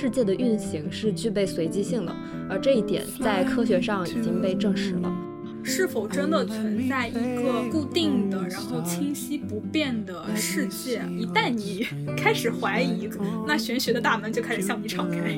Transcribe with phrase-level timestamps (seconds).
[0.00, 2.14] 世界的运行是具备随机性的，
[2.48, 5.12] 而这一点在科学上已经被证实了。
[5.64, 11.02] 是否真的存在一个固定的、然后清晰不变的世界？
[11.10, 11.84] 一旦你
[12.16, 13.10] 开始怀疑，
[13.44, 15.36] 那玄学的大门就开始向你敞开。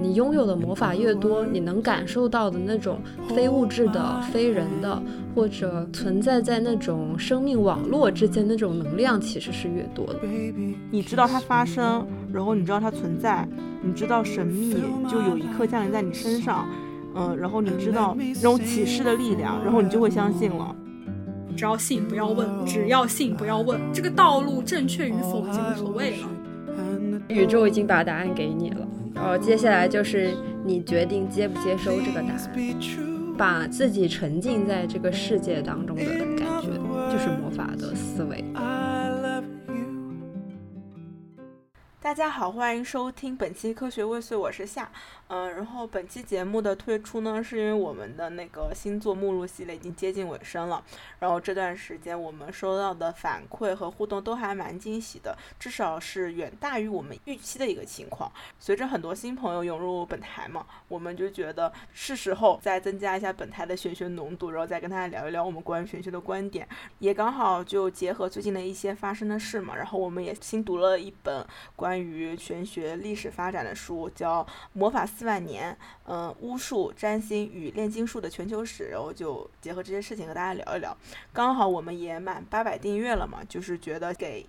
[0.00, 3.00] 你拥有的魔法越多，你能感受到的那种
[3.34, 5.02] 非物质的、非人的，
[5.34, 10.20] 或者存在在那种生命网络之间那种能量，其实是越多的。
[10.90, 13.48] 你知道它发生，然后你知道它存在，
[13.80, 14.74] 你知道神秘
[15.08, 16.66] 就有一刻降临在你身上，
[17.14, 20.74] 嗯，然后你知道那种启示的力量，然后你就会相信了。
[21.56, 23.80] 只要信，不要问；只要信，不要问。
[23.92, 26.28] 这个道路正确与否已经无所谓了。
[27.28, 28.88] 宇宙已经把答案给你了。
[29.14, 32.50] 然后接下来就是你决定接不接收这个答案，
[33.38, 36.04] 把自己沉浸在这个世界当中的
[36.36, 36.66] 感觉，
[37.12, 38.44] 就是魔法的思维。
[42.04, 44.92] 大家好，欢迎收听本期科学未遂，我是夏。
[45.28, 50.84] 嗯，然后本期节目的推出呢，是因为我们的那个星座目录系列已经接近尾声了。
[51.18, 58.30] 然后这段时间我们收到的反馈和互动都还蛮惊喜的，至少是远大于我们预期的一个情况。
[58.58, 66.68] 随着很多新朋友涌入本台嘛，我们就觉得是时候再增加一下本台的玄学浓度，然后再跟大家聊一聊我们关于玄学的观点。
[66.98, 71.44] 也刚好就结合最近的一些发生的事嘛，然后我们也新读了一本
[71.74, 74.42] 关关于玄学历史发展的书，叫
[74.72, 75.04] 《魔法》。
[75.06, 80.96] 四万年，嗯，巫术、占星与炼金术的全球史，然后就结合这些事情和大家聊一聊。
[81.32, 84.44] 刚好我们也满八百订阅了嘛，就是觉得给。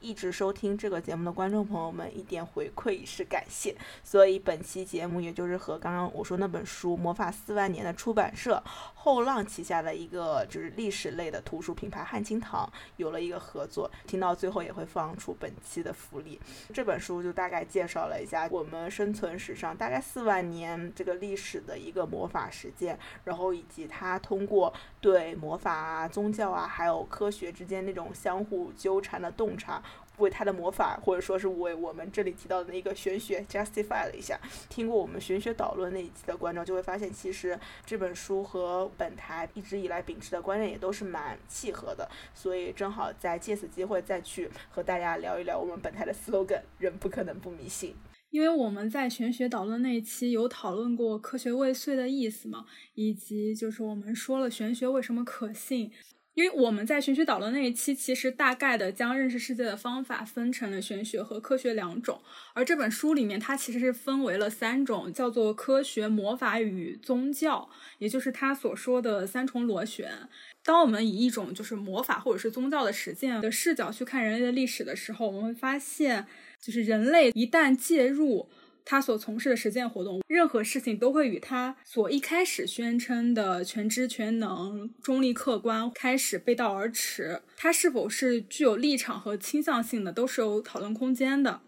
[0.00, 3.74] 一直收听这个节目的观众朋友们，一点回馈以示感谢。
[4.02, 8.62] 所以本期节目也就是和刚刚我说那本书《魔法四万年》的出版社
[9.04, 12.66] 后浪旗下的一个就是历史类的图书品牌汉清堂
[12.96, 13.90] 有了一个合作。
[14.06, 16.40] 听到最后也会放出本期的福利。
[16.72, 24.72] 这本书就大概介绍了一下我们生存史上大概四万年这个历史的一个魔法实践，然后以及它通过
[25.02, 29.82] 对魔法啊、宗教啊还有科学之间那种相互纠缠的洞察。
[30.18, 34.38] 为他的魔法，或者说是为我们这里提到的那个玄学 justify 了一下。
[34.68, 42.08] 听过我们玄学导论那一期的观众就会发现，其实这本书和本台一直以来秉持的观念也都是蛮契合的。
[42.34, 47.94] 所以正好在借此机会再去和大家聊一聊我们本台的 slogan：人不可能不迷信。
[48.30, 55.92] 因为我们在玄学导论那一期有讨论过科学未遂的意思嘛，以及就是我们说了玄学为什么可信。
[56.34, 62.20] 因为我们在玄学导论那一期，其实大概的将认识世界的方法分成了玄学和科学两种，
[62.52, 70.10] 而这本书里面它其实是分为了三种，叫做科学、魔法与宗教，也就是他所说的三重螺旋。
[70.64, 76.26] 当我们以一种就是魔法或者是宗教的实践的视角去看人类的历史的时候，我们会发现，
[76.60, 78.48] 就是人类一旦介入。
[78.84, 87.40] 他所从事的实践活动，任何事情都会与他所一开始宣称的全知全能、中立客观开始背道而驰。
[87.56, 91.60] 他是否是具有立场和倾向性的，都是有讨论空间的。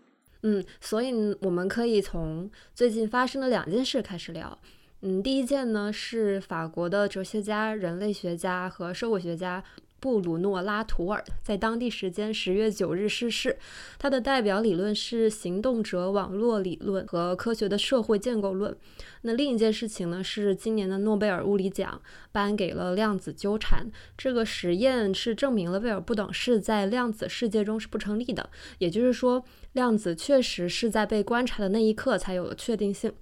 [0.43, 4.59] 嗯，所以我们可以从最近发生的两件事开始聊。
[5.00, 9.65] 嗯，第一件呢是法国的哲学家、人类学家和社会学家。
[9.98, 13.58] 布鲁诺·拉图尔在当地时间十月九日逝世。
[13.98, 18.76] 他的代表理论是行动者网络理论和科学的社会建构论。
[19.22, 23.90] 那另一件事情呢，是今年的诺贝尔物理奖颁给了量子纠缠。
[24.16, 33.12] 这个实验是证明了威尔不等式在量子世界中是不成立的，也就是说，量子确实是在被观察的那一刻才有了确定性。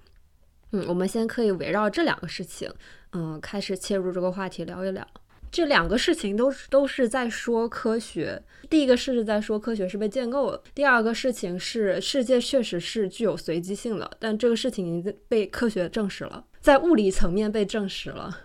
[0.73, 2.71] 嗯，我们先可以围绕这两个事情，
[3.13, 5.07] 嗯，开始切入这个话题聊一聊。
[5.55, 8.43] 这两个事情都是都是在说科学。
[8.69, 18.37] 第一个是在说科学是被建构了，第二个事情是世界确实是具有随机性的，但这个事情已经被科学证实了，在物理层面被证实了。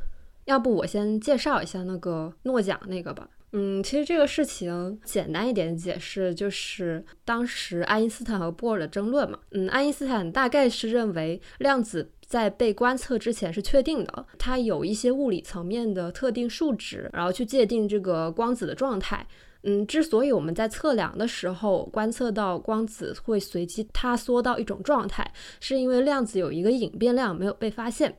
[0.46, 3.28] 要不我先介绍一下那个诺奖那个吧。
[3.53, 9.40] 嗯，其实这个事情简单一点解释就是当时爱因斯坦和波尔的争论嘛。
[9.50, 12.11] 嗯，爱因斯坦大概是认为量子。
[12.29, 19.26] 在被观测之前是确定的，它有一些物理层面的特定数值，然后去界定这个光子的状态。
[19.64, 25.29] 嗯，之所以我们在测量的时候观测到光子会随机塌缩到一种状态，
[25.59, 28.16] 是因为量子有一个隐变量没有被发现。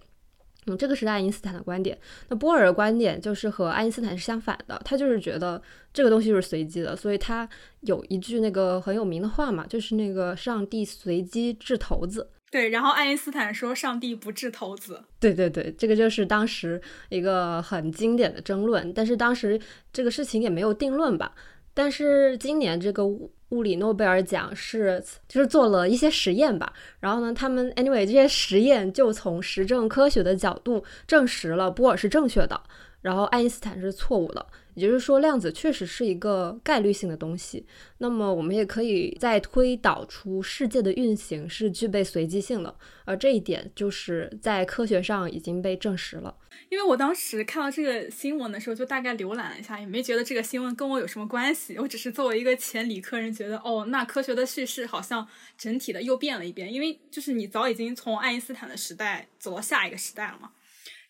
[0.66, 1.98] 嗯，这个是爱因斯坦的观点。
[2.28, 5.62] 那波尔的观点就是和爱因斯坦是相反的，他就是觉得
[5.94, 7.48] 这个东西就是随机的，所以他
[7.80, 12.28] 有一句那个很有名的话嘛，就是那个上帝随机掷骰子。
[12.50, 18.92] 对，然后爱因斯坦说：“上帝不掷骰子。”对对对，这个就是当时一个很经典的争论。
[18.92, 19.58] 但是当时
[19.92, 21.32] 这个事情也没有定论吧？
[21.72, 32.60] 但是今年这个物理诺贝尔奖是就是做了一些实验吧，然后呢，他们 anyway 这些实验就从实证科学的角度证实了波尔是正确的，
[33.00, 34.44] 然后爱因斯坦是错误的。
[34.74, 37.66] 也就是说，量子确实是一个概率性的东西。
[37.98, 42.74] 那么，我们也可以再推导出世界的运行是具备随机性的，
[43.04, 46.36] 而这一点就是在科学上已经被证实了。
[46.68, 51.76] 因为我当时看到这个新闻的时候，就大概浏览了一下，也没觉得这个新闻跟我有什么关系。
[51.78, 55.26] 我只是作为一个前理科人，觉得哦，那科学的叙事好像
[55.58, 60.50] 整体的又变了一遍，因为就是你早已经从爱因斯坦的时代走到下一个时代了嘛。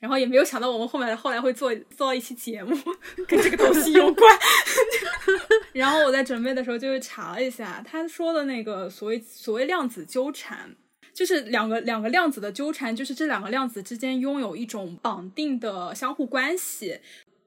[0.01, 2.75] 然后也没有想到我们后面后来会做做一期节目
[3.29, 4.39] 跟这个东西有关。
[5.73, 10.75] 然后我在准备的时候就查了一下，他说的那个所谓所谓量子纠缠，
[11.13, 16.99] 就是两个两个量子的纠缠，就是这两个量子之间拥有一种绑定的相互关系。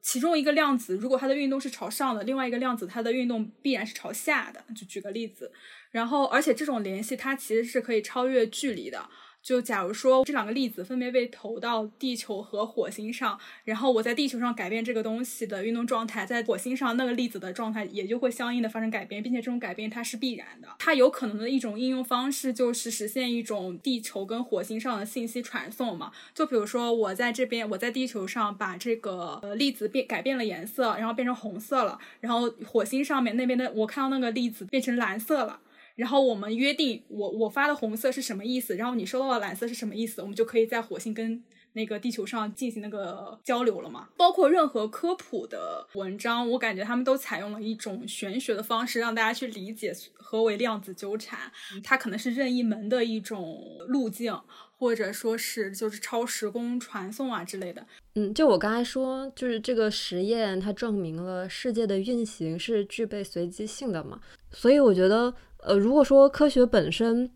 [0.02, 4.64] 其中一个量子如果它的运动是朝上的，另外一个量子它的运动必然是朝下的。
[4.76, 5.52] 就举个例子，
[5.92, 9.10] 然后而且这种联系它其实是可以超越距离的。
[9.44, 20.70] 就假如说这两个粒子分别被投到地球和火星上，然后我在地球上改变这个东西的运动状态，在火星上那个粒子的状态也就会相应的发生改变，并且这种改变它是必然的。
[20.80, 26.14] 它有可能的一种应用方式就是实现一种地球跟火星上的信息传送嘛。
[26.34, 35.60] 就比如说我在这边，我在地球上把这个呃粒子变改变了颜色，然后变成红色了，然后火星上面那边的我看到那个粒子变成蓝色了。
[35.96, 41.44] 然后我们约定，我我发的红色是什么意思，然后你收到的蓝色是什么意思，我们就可以在火星跟
[41.74, 44.10] 那个地球上进行那个交流了嘛。
[44.18, 51.52] 包括任何科普的文章，我感觉他们都采用了一种玄学的方式，让大家去理解何为量子纠缠。
[51.84, 54.36] 它可能是任意门的一种路径，
[54.78, 57.86] 或者说是就是超时空传送啊之类的。
[58.16, 64.20] 嗯，就我刚才说，就是这个实验它证明了世界的运行是具备随机性的嘛，
[64.52, 65.32] 所以我觉得。
[65.66, 67.30] 呃，如果说科学本身，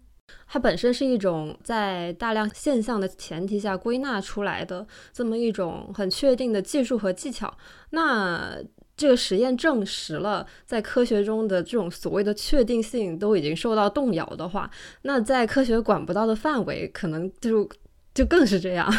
[0.48, 7.58] 它本身是一种在大量现象的前提下归纳出来的这么一种很确定的技术和技巧，
[7.92, 8.58] 那
[8.96, 14.70] 这个实验证实了在科学中的这种所谓的确定性都已经受到动摇的话，
[15.04, 17.70] 那在科学管不到的范围，可能就
[18.14, 18.92] 就更是这样。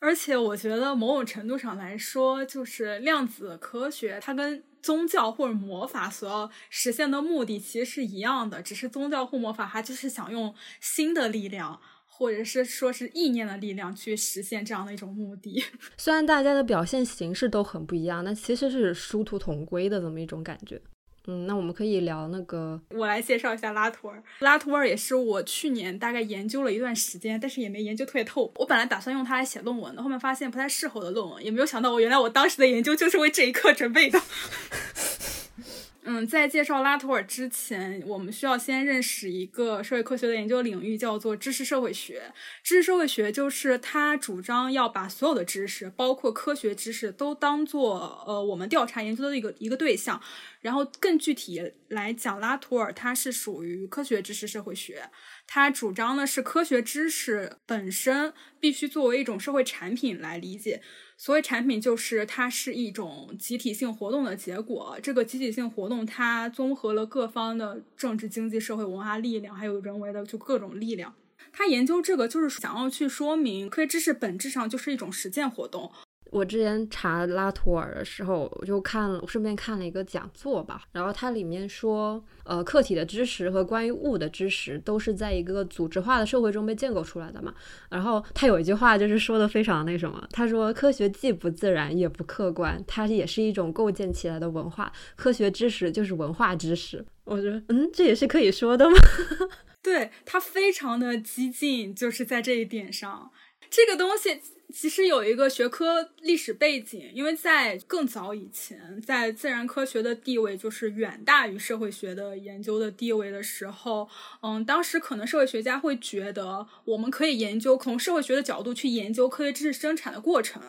[0.00, 4.64] 而且我觉得某种程度上来说，就是量子科学它跟。
[4.80, 15.62] 宗教或者魔法所要实现的目的其实是一样的，只是宗教或魔法它就是想用新的力量，或者是说是意念的力量去实现这样的一种目的。
[15.98, 20.80] 虽然大家的表现形式都很不一样，那其实是殊途同归的这么一种感觉。
[21.30, 24.22] 嗯，那我们可以聊那个，我来介绍一下拉图尔。
[24.38, 28.50] 拉图尔也是我去年大概研究了一段时间，但是也没研究特别透。
[28.56, 34.18] 我本来打算用它来写论文的，后面发现不太适合我的论文，也没有想到我原来我当时的研究就是为这一刻准备的。
[36.10, 42.32] 嗯，在介绍拉图尔之前，我们需要先认识一个社会科学的研究领域，叫做知识社会学。
[42.62, 50.18] 知识社会学就是他主张要把所有的知识，包括科学知识，都当做呃我们调查研究的一个一个对象。
[50.62, 55.10] 然后更具体来讲，拉图尔他是属于科学知识社会学，
[55.46, 60.80] 他主张的是科学知识本身必须作为一种社会产品来理解。
[61.20, 64.96] 所谓产品，就是它是一种集体性活动的结果。
[65.02, 71.12] 这个集体性活动，它综合了各方的政治、经济、社会、文化力量，还有人为的就各种力量。
[71.52, 75.90] 他研究这个，就是想要去说明，科学知识本质上就是一种实践活动。
[76.30, 80.82] 我之前查拉图尔的时候，我就看，了，顺便看了一个讲座吧。
[80.92, 87.54] 然后它里面说，呃，客体的知识和关于物的知识都是在一个组织化的社会中被建构出来的嘛。
[87.88, 94.92] 然后他有一句话就是说的非常那什么，他说科学既不自然也不客观，它也是一种构建起来的文化。
[95.16, 97.04] 科学知识就是文化知识。
[97.24, 98.96] 我觉得，嗯，这也是可以说的吗？
[99.82, 103.30] 对他非常的激进，就是在这一点上，
[103.70, 104.40] 这个东西。
[104.72, 114.08] 其实有一个学科历史背景，因为在更早以前，在自然科学的地位就是远大于社会学的研究的地位的时候，
[114.42, 120.62] 嗯，当时可能社会学家会觉得，我们可以研究从社会学的角度去研究科学知识生产的过程，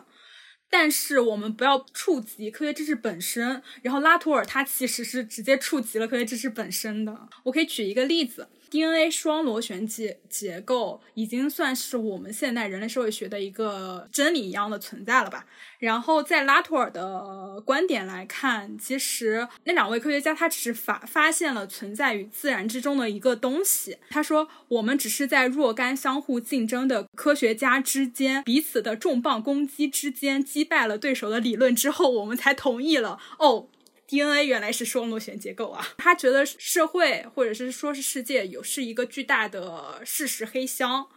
[0.69, 3.61] 但是我们不要触及科学知识本身。
[3.81, 7.27] 然后拉图尔他其实是直接触及了科学知识本身的。
[7.43, 8.47] 我可以举一个例子。
[8.69, 15.45] DNA 双螺旋结结构已经算是我们现代人类社会学的一个真理一样的存在了吧？
[15.79, 23.97] 然后在拉图尔的观点来看，其实那两位科学家他只是发发现了存在于自然之中的一个东西。
[24.09, 33.67] 他说，我们只是在若干相互竞争的科学家之间彼此的重磅攻击之间击败了对手的理论之后，我们才同意了哦。
[34.09, 35.87] DNA 原来是双螺旋结构啊！
[35.99, 41.07] 他觉得社会或者是说是世界有是一个巨大的事实黑箱，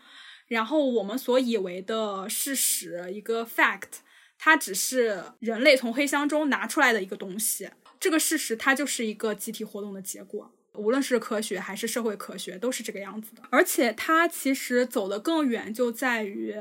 [0.49, 4.01] 然后我们所以为的事实一个 fact，
[4.39, 7.71] 它只是人类从黑箱中拿出来的一个东西。
[7.99, 13.43] 这个事实它就是一个集体活动的结果，无论是科学还是社会科学都是这个样子的。
[13.49, 16.55] 而且它其实走得更远，就在于。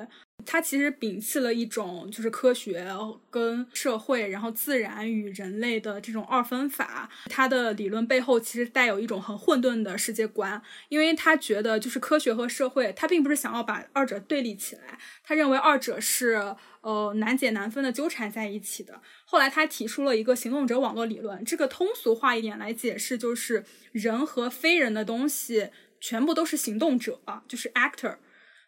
[0.45, 2.86] 它其实摒弃了一种就是科学
[3.29, 7.10] 跟社会，然后自然与人类的这种二分法。
[7.25, 19.01] 它的理论背后其实带有一种很混沌的世界观，因为他觉得就是科学和社会，他并不是想要把二者对立起来，他认为二者是呃难解难分的纠缠在一起的。
[19.25, 25.69] 后来他提出了一个行动者网络理论，这个通俗化一点来解释，就是人和非人的东西
[26.00, 28.17] 全部都是行动者，就是 actor。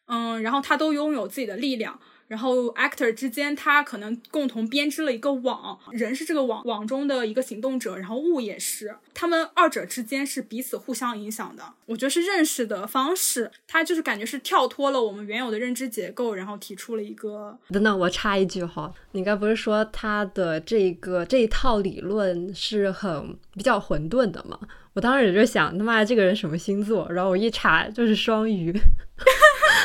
[0.08, 11.64] 嗯，然后他都拥有自己的力量，然后 actor 之间他可能共同编织了一个网，人是这个网网中的一个行动者，然后物也是，他们二者之间是彼此互相影响的。
[11.86, 17.58] 我觉得是认识的方式，他就是感觉是跳脱了我们原有的认知结构，然后提出了一个。
[17.70, 24.60] 等等，我插一句哈，你刚不是说他的这个这一套理论是很比较混沌的吗？
[24.94, 27.10] 我当时也就想，他妈这个人什么星座？
[27.12, 28.74] 然后我一查就是双鱼。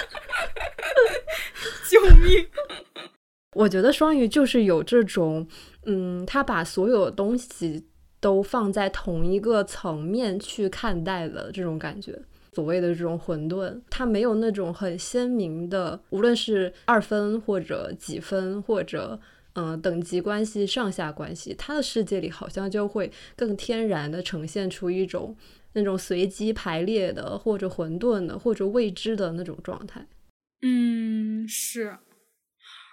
[1.88, 2.47] 救命！
[3.55, 5.47] 我觉得双鱼就是有这种，
[5.87, 7.87] 嗯，他把所有东西
[8.21, 12.21] 都放在同一个层面去看待的这种感觉。
[12.53, 19.21] 所谓的这种混沌，它没有那种很鲜明的，无论是二分或者几分或者
[19.53, 25.37] 嗯等级关系、上下关系，他的世界里好像就会更天然的呈现出一种
[25.75, 30.06] 那种随机排列的，或者混沌的，或者未知的那种状态。
[30.62, 31.98] 嗯，是，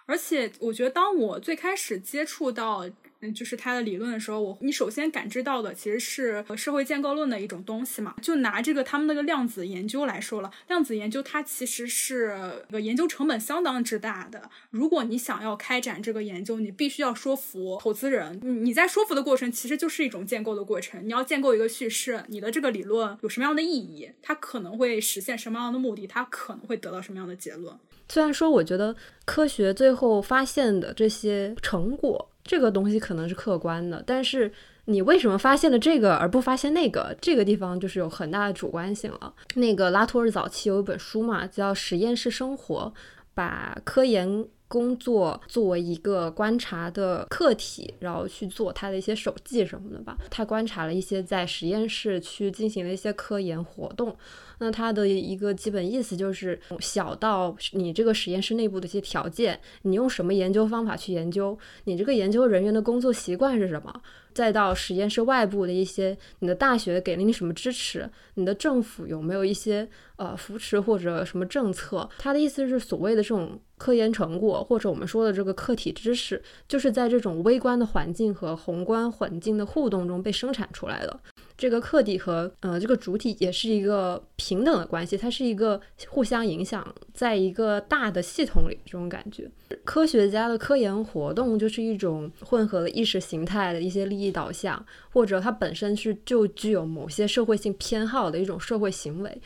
[0.05, 2.89] 而且我觉得，当我最开始接触到。
[3.21, 8.15] 嗯就是他的理论的时候，我你首先感知到的其实是社会建构论的一种东西嘛。
[8.21, 12.37] 就拿这个他们那个量子研究来说了，量子研究它其实是
[12.71, 14.49] 个研究成本相当之大的。
[14.69, 18.39] 如果你想要开展这个研究，你必须要说服投资人。
[18.41, 21.05] 你你在说服的过程其实就是一种建构的过程。
[21.07, 24.09] 你要建构一个叙事，你的这个理论有什么样的意义？
[24.21, 26.05] 它可能会实现什么样的目的？
[26.05, 27.73] 它可能会得到什么样的结论？
[28.07, 28.95] 虽然说，我觉得
[29.25, 32.29] 科学最后发现的这些成果。
[32.45, 34.51] 这个东西可能是客观的，但是
[34.85, 37.13] 你为什么发现了这个而不发现那个？
[37.19, 39.33] 这个地方就是有很大的主观性了。
[39.55, 42.93] 那个拉托尔早期有一本书嘛，叫《实验室生活》，
[43.33, 50.15] 把科研工作作为一个观察的客体，然后去做他的一些手记什么的吧。
[50.29, 54.15] 他观察了一些在实验室去进行的一些科研活动。
[54.59, 64.01] 那它的一个基本意思就是，小到你这个实验室内部的一些条件，你用什么研究方法去研究，你这个研究人员的工作习惯是什么，
[64.35, 69.87] 再到实验室外部的一些，你的大学给了你什么支持，你的政府有没有一些
[70.17, 72.07] 呃扶持或者什么政策？
[72.19, 81.19] 他的意思是，所谓的这种科研成果，或者我们说的这个客体知识，就是在这种微观的环境和宏观环境的互动中被生产出来的。
[81.57, 89.49] 这个客体和呃这个主体也是一个平等的关系，它是一个互相影响，在一个大的系统里这种感觉。
[89.85, 99.41] 科学家的科研活动就是一种混合了意识形态的一些利益导向，或者它本身是就具有某些社会性偏好的一种社会行为。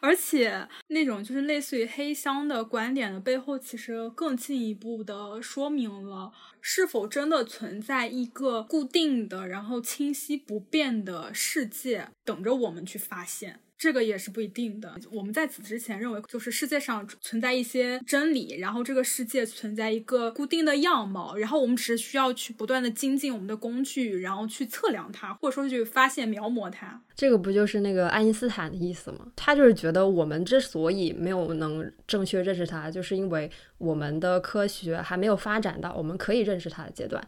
[0.00, 6.32] 而且那种就是类似于黑箱的观点的背后，其实更进一步的说明了
[6.62, 13.60] 是否真的存在一个固定的、然后清晰不变的世界，等着我们去发现。
[13.78, 14.94] 这个也是不一定的。
[15.12, 27.00] 我们在此之前认为，就是世界上存在一些真理，然后这个世界存在一个固定的样貌，然后我们只是需要去不断的精进我们的工具，然后去测量它，或者说去发现、描摹它。
[27.14, 29.30] 这个不就是那个爱因斯坦的意思吗？
[29.36, 37.22] 他就是觉得我们之所以没有能正确认识它，就是因为我们的科学还没有发展到我们可以认识它的阶段。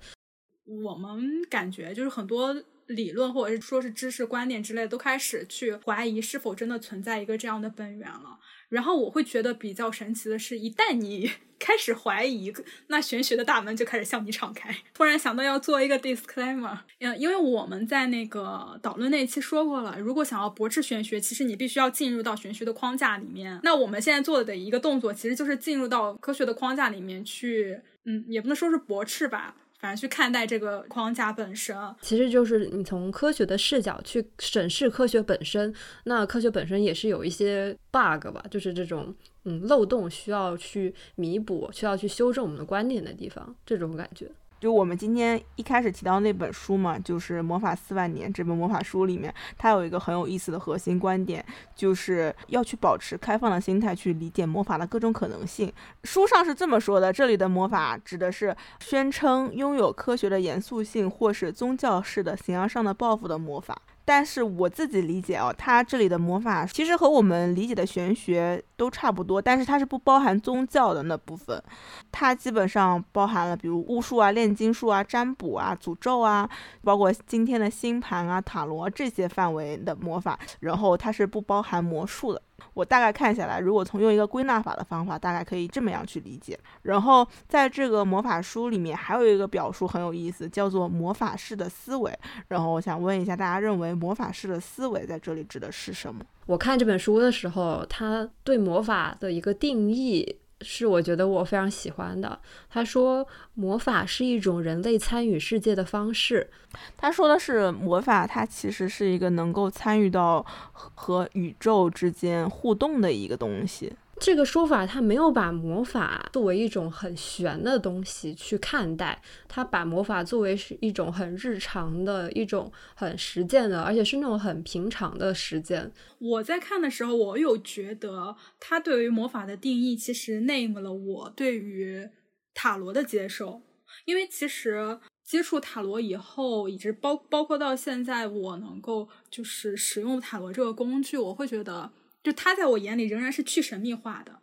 [0.65, 2.57] 我们感觉就是很多。
[2.89, 8.39] 理论或者是说是知识观念之类的，都开始去怀疑是否真的存在一个这样的本源了。
[8.69, 12.53] 然后我会觉得比较神奇的是，一旦你 开始怀疑，
[12.89, 14.75] 那玄学的大门就开始向你敞开。
[14.93, 23.59] 突然想到要做一个 disclaimer，嗯，因为我们在那个导论那一期说过了，如果想要驳斥玄学，其实你必须要进入到玄学的框架里面。
[23.63, 29.57] 那我们现在做的一个动作，其实就是进入到科学的框架里面去，嗯，也不能说是驳斥吧。
[29.79, 35.73] 反正去看待这个框架本身，其实就是你从科学的视角去审视科学本身。
[36.05, 44.29] 那科学本身也是有一些 bug 吧，就是这种嗯漏洞需要去弥补、需要去修正我们的观点的地方，这种感觉。
[44.61, 51.45] 就我们今天一开始提到那本书嘛，就是《魔法四万年》这本魔法书里面，它有一个很有意思的核心观点，
[51.77, 55.73] 就是要去保持开放的心态去理解魔法的各种可能性。
[56.03, 63.81] 书上是这么说的：这里的魔法指的是宣称拥有科学的严肃性或是宗教式的形而上的报复的魔法。
[64.09, 71.63] 但是我自己理解哦，它这里的魔法其实和我们理解的玄学都差不多，但是它是不包含宗教的那部分，
[72.11, 76.49] 它基本上包含了比如巫术啊、炼金术啊、占卜啊、诅咒啊，
[76.83, 82.41] 包括今天的星盘啊、塔罗这些范围的魔法，然后它是不包含魔术的。
[82.75, 86.59] 我大概看下来，如果从用一个归纳法的方法，大概可以这么样去理解。
[86.83, 92.17] 然后在这个魔法书里面，还有一个表述很有意思，叫做魔法师的思维。
[92.49, 96.25] 然后我想问一下，大家认为魔法师的思维在这里指的是什么？
[96.47, 100.39] 我看这本书的时候，他对魔法的一个定义。
[100.61, 102.39] 是我觉得我非常喜欢的。
[102.69, 106.51] 他说，魔法是一种人类参与世界的方式。
[106.97, 113.93] 他说的是魔法，它其实是一个能够参与到和宇宙之间互动的一个东西。
[114.21, 125.91] 这个说法，他没有把魔法作为一种很玄的东西去看待，他把魔法作为是一种很日常的一种很实践的，而且是那种很平常的实践。
[126.19, 132.09] 我在看的时候，我有觉得他对于魔法的定义，其实 name 了我对于
[132.55, 133.63] 塔罗的接受，
[134.05, 141.93] 因为其实接触塔罗以后，一直包包括到现在，我能够就是使用塔罗这个工具，我会觉得。
[142.29, 144.43] 就它在我眼里仍然是去神秘化的，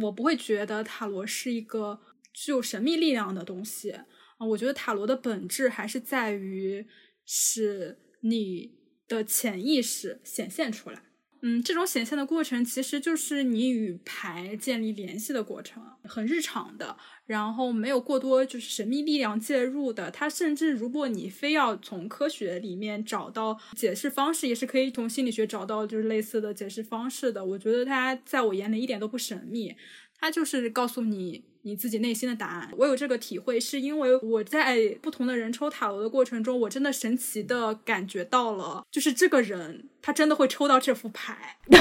[0.00, 2.00] 我不会觉得塔罗是一个
[2.32, 4.06] 具有神秘力量的东西啊。
[4.48, 6.86] 我觉得塔罗的本质还是在于
[7.26, 11.02] 使你的潜意识显现出来。
[11.42, 16.96] 嗯，这种显现的过程其实就是你与牌建立联系的过程，很日常的。
[17.26, 27.44] 然后没有过多就是神秘力量介入的，它甚至如果你非要从科学里面找到解释方式，也是可以从心理学找到就是类似的解释方式的。
[27.44, 29.74] 我觉得它在我眼里一点都不神秘，
[30.18, 32.70] 它就是告诉你你自己内心的答案。
[32.76, 41.58] 我有这个体会，是因为我在不同的人抽塔罗的过程中，我真的神奇的感觉到了，就是这个人他真的会抽到这副牌。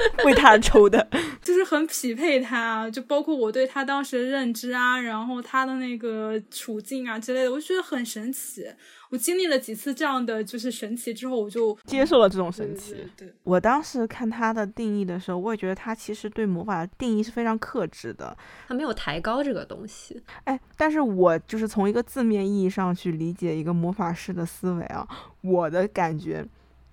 [0.24, 1.08] 为他抽的，
[1.42, 8.66] 就是很匹配他，就包括我对他当时的认知啊，然后他的那个处境啊之类的，我就觉得很神奇。
[9.10, 12.94] 我经历了几次这样的就是神奇之后，我就接受了这种神奇。
[13.16, 20.22] 对，我当时看他的定义的时候，我也觉得他其实对魔法的定义是非常克制的，他没有抬高这个东西。
[20.44, 25.08] 哎，但是我就是从一个字面意义上去理解一个魔法师的思维啊，
[25.40, 26.46] 我的感觉，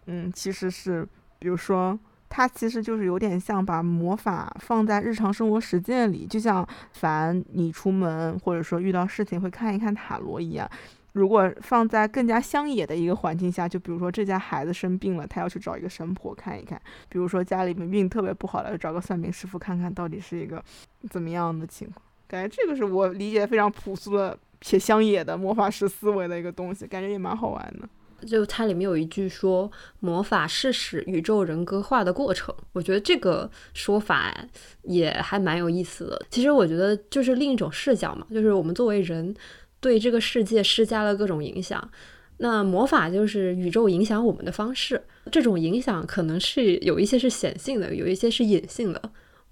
[0.05, 1.05] 嗯，其实是
[1.37, 1.99] 比如说。
[2.35, 10.69] 它其实就是有点像把魔法放在日常生活实践里，就像凡你出门或者说遇到事情会看一看塔罗一样。
[11.13, 20.61] 如果放在更加乡野的一个环境下，就比如说这家孩子生病了，他要去找一个神婆看一看；比如说家里面病特别不好了，找个算命师傅看看到底是一个
[21.09, 22.01] 怎么样的情况。
[22.27, 27.87] 感觉这个是我理解非常朴素的且乡野的魔法师思维的一个东西，感觉也蛮好玩的。
[28.25, 32.53] 就它里面有一句说，魔法是使宇宙人格化的过程。
[32.73, 34.35] 我觉得这个说法
[34.83, 36.21] 也还蛮有意思的。
[36.29, 39.33] 其实我觉得就是另一种视角嘛，就是我们作为人
[39.79, 41.89] 对这个世界施加了各种影响。
[42.37, 45.01] 那魔法就是宇宙影响我们的方式。
[45.31, 49.01] 这种影响可能是有一些是显性的，有一些是隐性的。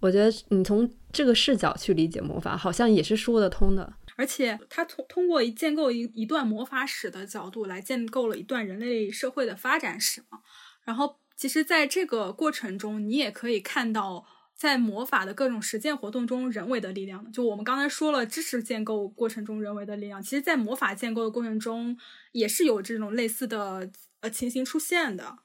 [0.01, 3.93] 我觉得你从这个视角去理解魔法，好像也是说得通的。
[4.15, 10.39] 而且，他通通过一建构一一段魔法史的角度来建构了一段人类社会的发展史嘛。
[10.83, 17.31] 然后，其实，在这个过程中，你也可以看到，在魔法的各种实践活动中，人为的力量。
[17.31, 21.97] 就我们刚才说了，知识建构过程中人为的力量，其实，在魔法建构的过程中，
[22.33, 25.39] 也是有这种类似的呃情形出现的。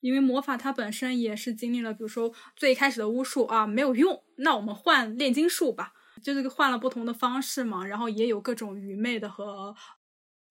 [0.00, 5.94] 因为魔法它本身也是经历了，比如说最开始的巫术啊没有用，那我们换炼金术吧。
[6.24, 9.74] 就是换了不同的方式嘛，然后也有各种愚昧的和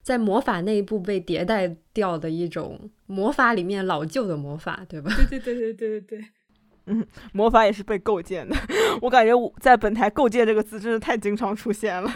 [0.03, 5.11] 在魔法内部被迭代掉的一种魔法里面老旧的魔法，对吧？
[5.29, 6.27] 对对对对对对对，
[6.85, 8.55] 嗯， 魔法也是被构建的。
[9.01, 12.11] 我感觉我在本台“构建”这个字真是太经常出现了。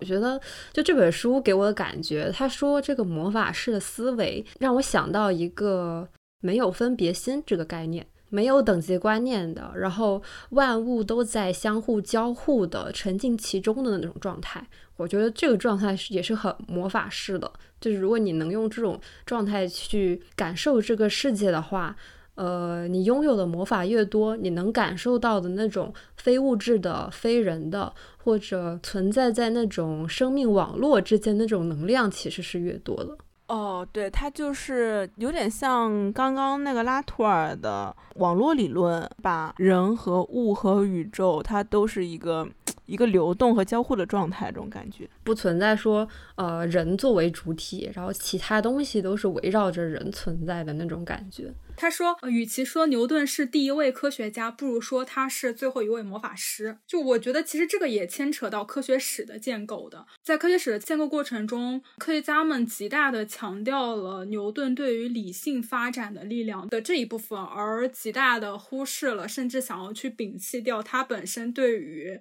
[0.00, 0.40] 我觉得
[0.72, 6.08] 就这本书给我的感觉，他说这个魔法师的思维让我想到一个
[6.40, 8.06] 没有分别心这个概念。
[8.28, 17.50] 没有等级观念的，然后万物都在相互交互的沉浸其中的那种状态，我觉得这个状态是也是很魔法式的。
[17.80, 21.96] 就是如果你能用这种状态去感受这个世界的话，
[22.34, 33.16] 呃，你拥有的魔法越多，你能感受到的那种非物质的、非人的，或者存在在那种生命网络之间那种能量，其实是越多的。
[33.48, 42.46] 哦，对，他就是有点像刚刚那个拉图尔的网络理论，把人和物和宇宙，它都是一个
[42.88, 51.52] 一个流动和交互的状态，这种感觉不存在说，呃，人作为主体，然后其他东西都是围绕着人存在的那种感觉。
[51.76, 56.78] 他说，与其说牛顿是第一位科学家，不如说他是最后一位魔法师。
[56.86, 60.04] 就我觉得，其实这个也牵扯到科学史的建构的。
[60.24, 72.18] 在科学史的建构过程中，科学家们极大的强调了牛顿对于理性发展的力量的这一部分，而极大的忽视了，甚至想要去摒弃掉他本身对于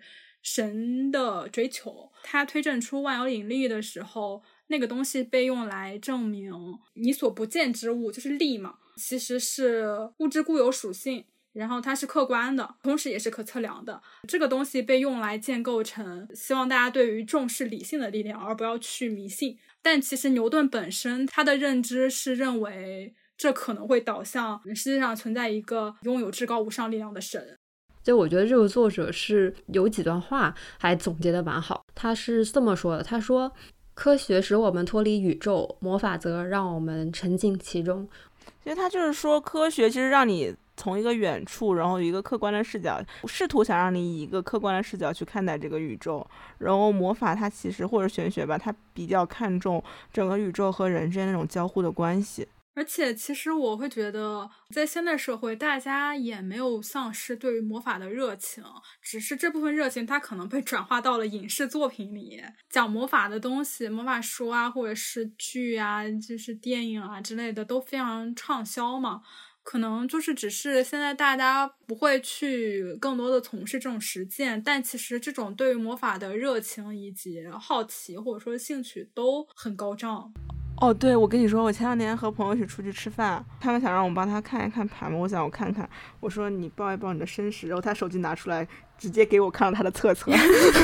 [0.50, 2.10] 神的追求。
[2.24, 6.54] 他推证出万有引力的时候，那个东西被用来证明
[6.94, 8.76] 你所不见之物就是力嘛。
[8.96, 14.02] 其实是物质固有属性，然后它是客观的，同时也是可测量的。
[14.26, 19.60] 这个东西被用来建构成，希望大家对于重视理性的力量，而不要去迷信。
[19.82, 27.57] 但其实牛顿本身他的认知是认为，这可能会导向世界上存在一个拥有至高无上力量的神。
[28.08, 31.84] 就我觉得这个作者是有几段话还总结的蛮好。
[31.94, 33.52] 他是这么说的：他说，
[33.94, 38.08] 科学使我们脱离宇宙，魔法则让我们沉浸其中。
[38.64, 46.26] 其实他就是说，科学其实让你从一个远处，然后一个客观的视角，试图想让你以一个客观的视角去看待这个宇宙。
[46.60, 52.48] 然后魔法它其实或者玄学吧，它比较看重整个宇宙和人之间那种交互的关系。
[52.78, 58.64] 而且，其实我会觉得，在现代社会，大家也没有丧失对于魔法的热情，
[59.02, 69.24] 只是这部分热情它可能被转化到了影视作品里，讲魔法的东西，魔法书啊，或者是剧啊，就是电影啊之类的，都非常畅销嘛。
[69.64, 80.32] 可能就是只是现在大家不会去更多的从事这种实践，但其实这种对于魔法的热情以及好奇或者说兴趣都很高涨。
[80.80, 90.32] 哦，对，我跟你说，我前两天和朋友一起出去吃饭，他们想让我帮他看一看盘嘛，我想我看看，我说你报一报你的身世，然后他手机拿出来，直接给我看了他的测测，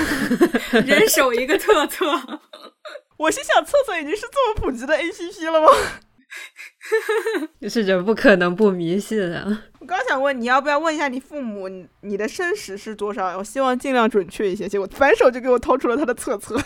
[0.85, 2.05] 人手一个测测，
[3.17, 5.67] 我心想测测已经是这么普及的 A P P 了吗？
[7.69, 9.63] 是人不可能不迷信啊！
[9.79, 13.37] 我刚想问你要不要问一下你父母，你你的身世是多少？
[13.37, 16.59] 我希望尽量准确一些，结果反手就给我掏出了他的册册。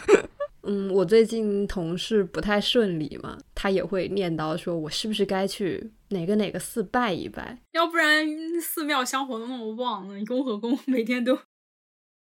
[0.67, 7.61] 嗯，我最近同事不太顺利嘛，他也会念叨说，我是不是该去哪个哪个寺拜一拜？
[7.71, 8.25] 要不然
[8.61, 11.39] 寺庙香火都那么旺，你公和公每天都。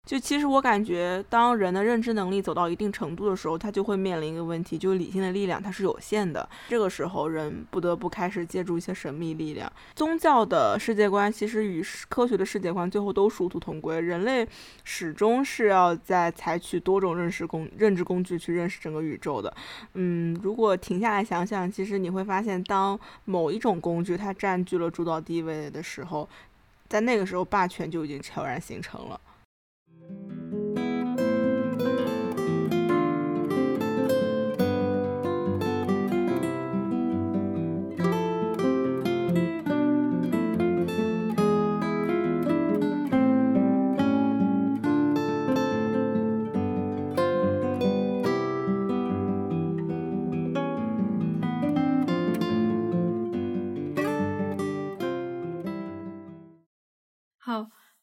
[0.04, 6.46] 就其实我感觉，当人的认知能力走到一定程度的时候，他就会面临一个问题，就是理性的力量它是有限的。
[6.68, 9.72] 这个时候，人不得不开始借助一些神秘力量。
[9.94, 14.00] 宗教的世界观其实与科学的世界观最后都殊途同归。
[14.00, 14.46] 人类
[14.82, 19.54] 始终是要在采取多种认识工认知工具去认识整个宇宙的。
[19.94, 26.28] 嗯，如果停下来想想，其实你会发现，当某一种工具它占据了主导地位的时候，
[26.88, 29.18] 在那个时候，霸权就已经悄然形成了。
[30.08, 30.41] thank you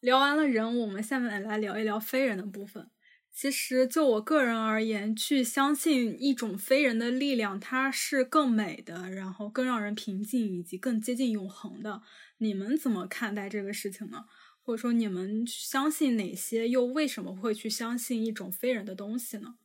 [0.02, 2.90] 聊完了人，我们下面来聊一聊非人的部分。
[3.32, 12.02] 其实就我个人而言，去相信一种非人的力量，它是更美的，然后更让人平静，以及更接近永恒的。
[12.38, 14.26] 你们怎么看待这个事情呢？
[14.62, 16.68] 或者说，你们相信哪些？
[16.68, 19.56] 又为什么会去相信一种非人的东西呢？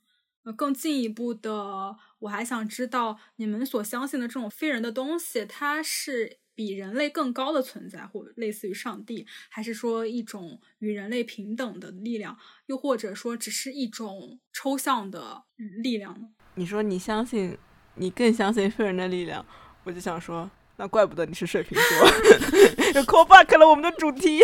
[0.45, 6.39] 呃，更进一步的，我还想知道你们所相信的这种非人的东西，它是。
[6.55, 12.37] 比人类更高的存在，或类似于上帝，还是说一种与人类平等的力量，
[12.67, 15.45] 又或者说只是一种抽象的
[15.83, 16.29] 力量呢？
[16.55, 17.59] 你说你相信，
[17.97, 19.45] 你更相信非人的力量，
[19.83, 22.09] 我就想说，那怪不得你是水瓶座，
[22.95, 24.41] 又 call back 了我们的主题。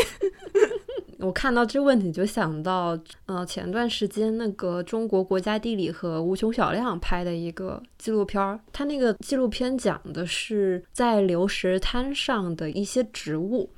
[1.21, 13.71] 我看到这个问题就想到，呃，前段时间那个中国国家地理和吴琼小亮拍的一个纪录片儿，他那个纪录片讲的是在流石滩上的一些植物，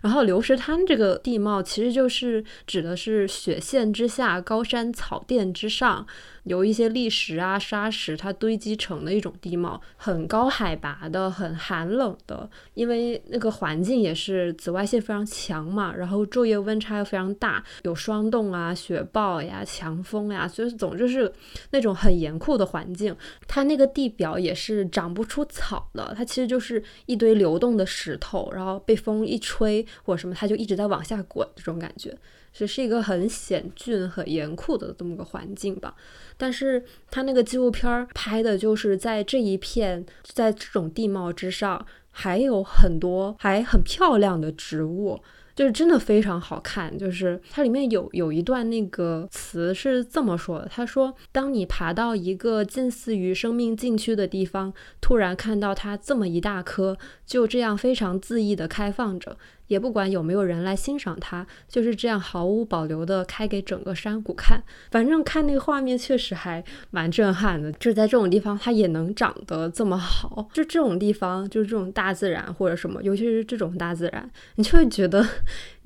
[0.00, 6.06] 然后流石滩这个地貌其实就是指的是雪线之下，高山草甸之上。
[6.46, 21.32] 由一些砾石啊、沙石它堆积成的一种地貌，很高海拔的，很寒冷的，因为那个环境也是紫外线非常强嘛，然后昼夜温差又非常大，有霜冻啊、雪暴呀、强风呀，所以总之是
[21.70, 23.14] 那种很严酷的环境。
[23.48, 32.16] 它那个地表也是长不出草的，它其实就是一堆流动的石头，然后被风一吹或者什么，它就一直在往下滚，这种感觉。
[32.56, 35.94] 只是一个很险峻、很严酷的这么个环境吧，
[36.38, 45.20] 但是他那个纪录片拍的就是在这一片，在这种地貌之上，还有很多还很漂亮的植物。
[45.54, 64.62] 就是真的非常好看，就是它里面有有一段那个词是这么说的，他说：“当你爬到一个近似于生命禁区的地方，突然看到它这么一大棵，就这样非常恣意的开放着，也不管有没有人来欣赏它，就是这样毫无保留的开给整个山谷看。
[64.90, 75.26] 反正看那个画面确实还蛮震撼的，就是在这种地方它也能长得这么好，就这种地方就是这种大自然或者什么，尤其是这种大自然，你就会觉得。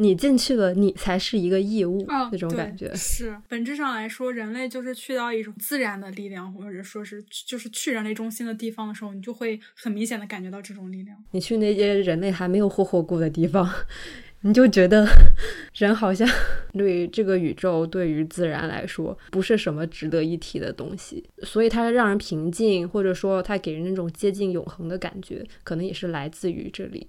[0.01, 11.23] 你进去了，你才是一个异物，那种感觉是本质上来说，人类就是去到一种自然的力量，或者说是就是去人类中心的地方的时候，你就会很明显的感觉到这种力量。
[11.33, 13.71] 你去那些人类还没有霍霍过的地方，
[14.41, 15.07] 你就觉得
[15.77, 16.27] 人好像
[16.73, 27.07] 对这个宇宙、对于自然来说不是什么值得一提的东西，所以它让人平静，或者说它给人那种接近永恒的感觉，可能也是来自于这里。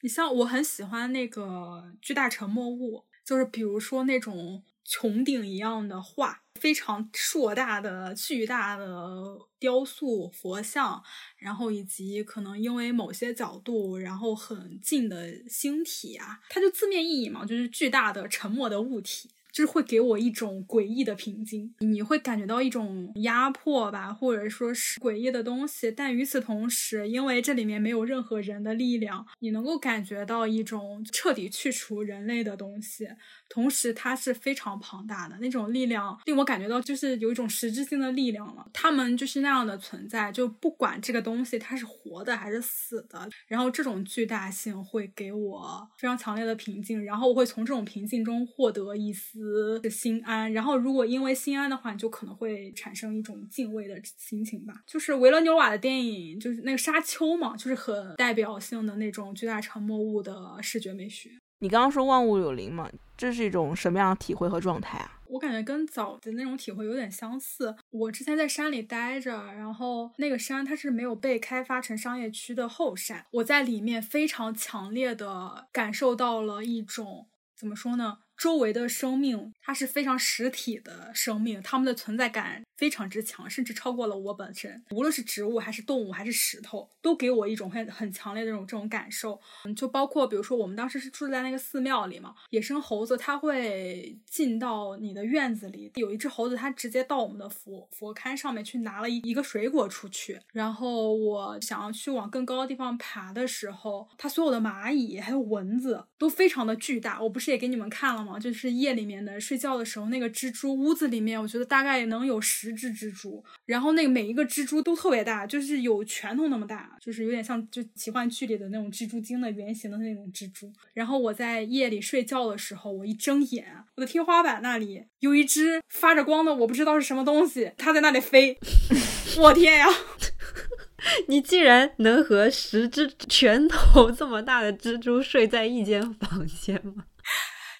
[0.00, 11.02] 你像我很喜欢那个巨大沉默物，就是比如说那种穹顶一样的画，非常硕大的、巨大的雕塑佛像，
[11.36, 19.30] 然后以及可能因为某些角度，然后很近的星体啊，它就字面意义嘛，就是巨大的沉默的物体。
[19.54, 25.92] 就是会给我一种诡异的平静，你会感觉到一种压迫吧，或者说是诡异的东西。
[25.92, 33.06] 但与此同时，因为这里面没有任何人的力量，你能够感觉到一种彻底去除人类的东西。
[33.48, 38.68] 同时，它是非常庞大的那种力量，令我感觉到就是有一种实质性的力量了。
[38.72, 49.43] 他们就是那样的存在，就不管这个东西它是活的还是死的，然后这种巨大性会给我非常强烈的平静，然后我会从这种平静中获得一丝
[49.90, 50.52] 心安。
[50.52, 54.74] 然后，如果因为心安的话，你就可能会产生一种敬畏的心情吧。
[54.86, 61.30] 就是维伦纽瓦的电影，就是那个沙丘嘛，就是很代表性的那种巨大沉默物的视觉美学。
[61.60, 62.90] 你刚刚说万物有灵嘛？
[63.16, 65.20] 这是一种什么样的体会和状态啊？
[65.28, 67.74] 我感觉跟早的那种体会有点相似。
[67.90, 78.18] 我之前在山里待着，然后那个山它是没有被开发成商业区的后山，我在里面非常强烈的感受到了一种怎么说呢？
[78.36, 84.82] 周围的生命，它是非常实体的生命，它们的存在感非常之强，甚至超过了我本身。
[84.90, 89.40] 无论是植物还是动物还是石头，都给我一种很很强烈的这种这种感受。
[89.64, 100.40] 嗯，就包括比如说我们当时是住在那个寺庙里嘛，野生猴子它会进到你的院子里，有一只猴子它直接到我们的佛佛龛上面去拿了一一个水果出去。
[100.52, 107.22] 然后我想要去往更高的地方爬的时候，它所有的蚂蚁还有蚊子都非常的巨大。
[107.22, 113.44] 我不是也给你们看了就是夜里面的睡觉的时候，那个蜘蛛屋子里面，我觉得大概能有十只蜘蛛。
[113.66, 120.72] 然后那个每一个蜘蛛都特别大，就是有拳头那么大，就是有点像就奇幻剧里的那种蜘蛛精的原型的那种蜘蛛。
[120.92, 128.58] 然后我在夜里睡觉的时候，我一睁眼，我的天花板那里有一只发着光的，我不知道是什么东西，它在那里飞。
[129.38, 129.86] 我天呀！
[131.28, 137.04] 你竟然能和十只拳头这么大的蜘蛛睡在一间房间吗？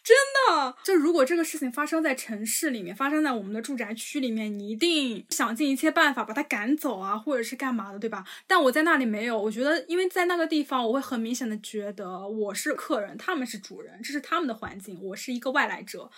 [0.05, 0.15] 真
[0.47, 8.23] 的，就如果这个事情发生在城市里面，发生在我们的住宅区里面，你一定想尽一切办法把它赶走啊，或者是干嘛的，对吧？
[8.47, 16.11] 但我在那里没有，我觉得，因为在那个地方，我会很明显的觉得我是客人，他们是主人，这是他们的环境，我是一个外来者。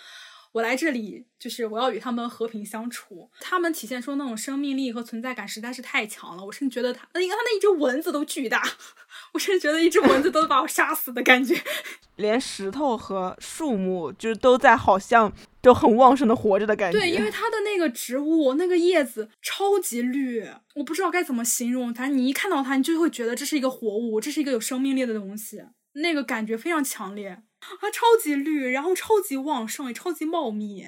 [0.53, 6.43] 我来这里就是我要与他们和平相处，他们体现出那种生命力和存在感实在是太强了。
[6.43, 8.63] 我甚至觉得他，你看他那一只蚊子都巨大，
[9.37, 11.55] 我甚至觉得一只蚊子都能把我杀死的感觉。
[12.17, 16.97] 连石头和树木就是都在好像都很旺盛的活着的感觉。
[16.97, 21.93] 对，因为它的那个植物那个叶子超级绿，我不知道该怎么形容。
[21.93, 25.61] 反正你一看到它，你就会觉得这是一个活物，这是一个有生命力的东西，
[25.93, 27.43] 那个感觉非常强烈。
[27.79, 30.87] 它超级绿，然后超级旺盛，也超级茂密，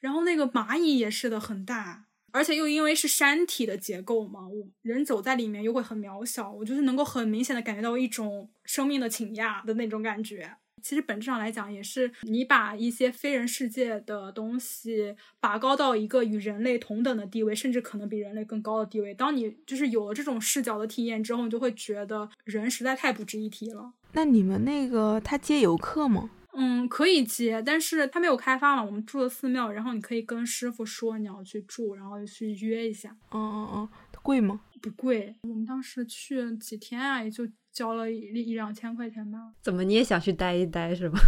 [0.00, 10.50] 然后那个蚂蚁也是的很大，而且又因为是山体的结构嘛，我人走在里面又会很渺小，我就是能够很明显的感觉到一种生命的倾轧的那种感觉。
[10.80, 19.12] 其实本质上来讲，也是你把一些非人世界的东西拔高到一个与人类同等的地位，甚至可能比人类更高的地位。
[19.12, 23.92] 当你就是有了这种视角的体验之后，你就会觉得人实在太不值一提了。
[24.12, 26.30] 那你们那个他接游客吗？
[26.60, 28.84] 嗯，可以接，但是他没有开发嘛。
[28.84, 33.16] 我们住的寺庙，然后你可以跟师傅说你要去住，然后去约一下。
[33.30, 33.88] 嗯嗯嗯，
[34.22, 34.60] 贵吗？
[34.82, 39.38] 不贵，我们当时去几天啊，也就交了一一两千块钱吧。
[39.62, 41.18] 怎么你也想去待一待是吧？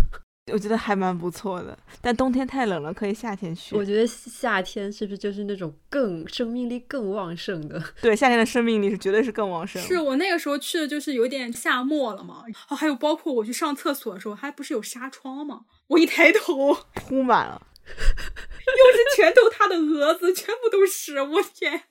[0.52, 3.76] 我觉得还蛮不错的，但冬天太冷了，可以夏天去。
[3.76, 7.82] 我觉得夏天是不是就是那种更生命力更旺盛的？
[8.00, 9.80] 对，夏天的生命力是绝对是更旺盛。
[9.82, 12.44] 是我那个时候去的，就是有点夏末了嘛。
[12.68, 15.62] 哦，还有包括我去上厕所的时候，还不是有纱窗吗？
[15.88, 21.82] 我一抬头， 铺满了， 又是全都他的蛾子，全部都是，我天呀！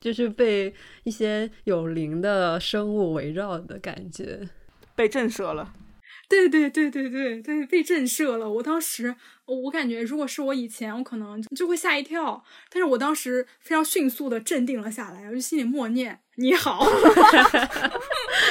[0.00, 0.74] 就是被
[1.04, 4.46] 一些有灵的生物围绕的感觉，
[4.94, 5.72] 被震慑了。
[6.48, 8.50] 对对对对对对，被震慑了。
[8.50, 9.14] 我当时，
[9.46, 12.42] 我感觉如果是我以前，我可能就会吓一跳。
[12.70, 16.84] 但是我当时非常迅速的镇定了下来，我就心里默念：“你好。”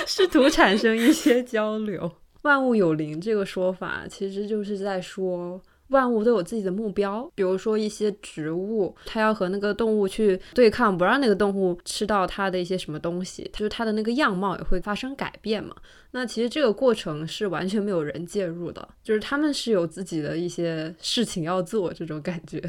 [0.07, 2.11] 试图产生一些交流。
[2.43, 5.61] 万物有灵这个说法，其实就是在说。
[5.93, 15.73] 万物都有自己的目标，比如说一些植物，它要和那个动物去对抗，不让那个动物吃到它的一些什么东西，就是它的那个样貌也会发生改变嘛。
[16.11, 22.61] 那其实这个过程是完全没有人介入的，就是他们是有自己的一些事情要做，这种感觉。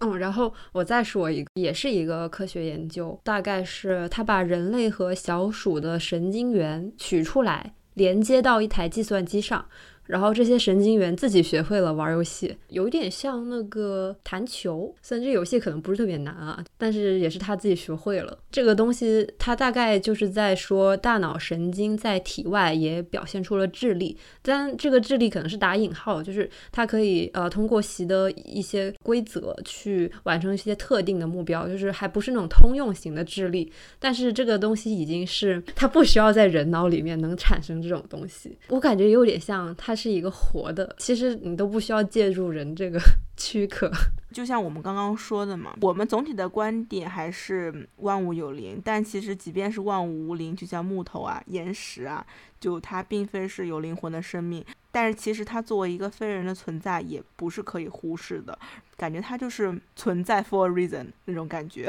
[0.00, 9.64] 嗯，然后我再说一个，也是一个科学研究，大概是他把人类和小鼠的神经元取出来，连接到一台计算机上。
[10.06, 14.94] 然后这些神经元自己学会了玩游戏，有点像那个弹球。
[15.00, 19.26] 虽然这游戏可能不是特别难啊，但是也是他自己学会了这个东西。
[19.38, 33.72] 它大概就是在说，大脑神经在体外也表现出了智力，但这个智力可能是打引号，就是它可以呃通过习得一些规则去完成一些特定的目标，就是还不是那种通用型的智力。
[33.98, 39.93] 但是这个东西已经是它不需要在人脑里面能产生这种东西，我感觉有点像它。
[39.94, 42.98] 它是一个活的，其实你都不需要借助人这个
[43.38, 43.88] 躯壳。
[44.32, 52.26] 就像我们刚刚说的嘛，我们总体的观点还是万物有灵，但其实即便是万物无灵，就像木头啊、岩石啊，
[52.58, 58.58] 就它并非是有灵魂的生命，但是其实它作为一个非人的存在，也不是可以忽视的。
[58.96, 61.88] 感觉它就是存在 for a reason 那种感觉。